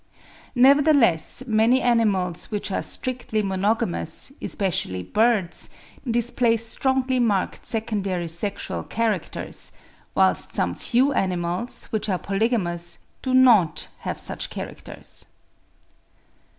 [0.55, 5.69] Nevertheless many animals, which are strictly monogamous, especially birds,
[6.09, 9.71] display strongly marked secondary sexual characters;
[10.15, 15.25] whilst some few animals, which are polygamous, do not have such characters.